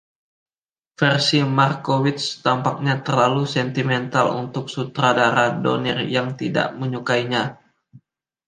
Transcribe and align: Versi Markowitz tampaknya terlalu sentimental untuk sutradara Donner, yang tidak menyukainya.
Versi 0.99 1.39
Markowitz 1.59 2.23
tampaknya 2.45 2.95
terlalu 3.05 3.43
sentimental 3.55 4.25
untuk 4.41 4.65
sutradara 4.73 5.45
Donner, 5.63 5.99
yang 6.15 6.27
tidak 6.39 6.67
menyukainya. 6.81 7.43